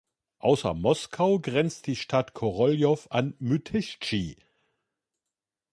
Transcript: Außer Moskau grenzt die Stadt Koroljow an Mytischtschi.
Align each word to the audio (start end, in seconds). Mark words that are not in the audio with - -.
Außer 0.39 0.73
Moskau 0.73 1.37
grenzt 1.39 1.85
die 1.85 1.95
Stadt 1.95 2.33
Koroljow 2.33 3.05
an 3.11 3.35
Mytischtschi. 3.37 4.35